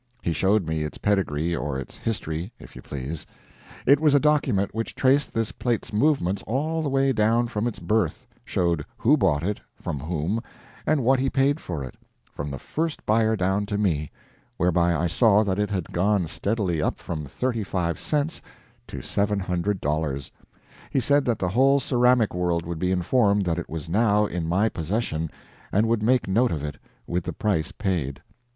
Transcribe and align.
He 0.23 0.33
showed 0.33 0.67
me 0.67 0.81
its 0.81 0.97
pedigree, 0.97 1.55
or 1.55 1.77
its 1.77 1.95
history, 1.97 2.51
if 2.57 2.75
you 2.75 2.81
please; 2.81 3.27
it 3.85 3.99
was 3.99 4.15
a 4.15 4.19
document 4.19 4.73
which 4.73 4.95
traced 4.95 5.31
this 5.31 5.51
plate's 5.51 5.93
movements 5.93 6.41
all 6.47 6.81
the 6.81 6.89
way 6.89 7.13
down 7.13 7.45
from 7.47 7.67
its 7.67 7.77
birth 7.77 8.25
showed 8.43 8.83
who 8.97 9.15
bought 9.15 9.43
it, 9.43 9.61
from 9.79 9.99
whom, 9.99 10.41
and 10.87 11.03
what 11.03 11.19
he 11.19 11.29
paid 11.29 11.59
for 11.59 11.83
it 11.83 11.93
from 12.33 12.49
the 12.49 12.57
first 12.57 13.05
buyer 13.05 13.35
down 13.35 13.67
to 13.67 13.77
me, 13.77 14.09
whereby 14.57 14.95
I 14.95 15.05
saw 15.05 15.43
that 15.43 15.59
it 15.59 15.69
had 15.69 15.93
gone 15.93 16.25
steadily 16.27 16.81
up 16.81 16.97
from 16.97 17.25
thirty 17.25 17.63
five 17.63 17.99
cents 17.99 18.41
to 18.87 19.03
seven 19.03 19.39
hundred 19.39 19.79
dollars. 19.81 20.31
He 20.89 20.99
said 20.99 21.25
that 21.25 21.37
the 21.37 21.49
whole 21.49 21.79
Ceramic 21.79 22.33
world 22.33 22.65
would 22.65 22.79
be 22.79 22.91
informed 22.91 23.45
that 23.45 23.59
it 23.59 23.69
was 23.69 23.87
now 23.87 24.25
in 24.25 24.47
my 24.49 24.67
possession 24.67 25.29
and 25.71 25.87
would 25.87 26.01
make 26.01 26.27
a 26.27 26.31
note 26.31 26.51
of 26.51 26.63
it, 26.65 26.77
with 27.05 27.23
the 27.25 27.33
price 27.33 27.71
paid. 27.71 28.19